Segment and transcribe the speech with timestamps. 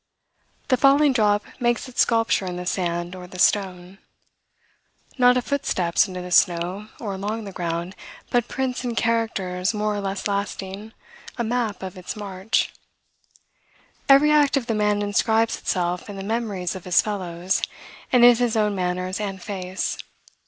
[0.69, 3.99] The falling drop makes its sculpture in the sand or the stone.
[5.19, 7.95] Not a foot steps into the snow, or along the ground,
[8.31, 10.93] but prints in characters more or less lasting,
[11.37, 12.73] a map of its march.
[14.09, 17.61] Every act of the man inscribes itself in the memories of his fellows,
[18.11, 19.99] and in his own manners and face.